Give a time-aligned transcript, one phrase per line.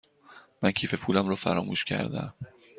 [0.63, 2.33] من کیف پولم را فراموش کرده ام.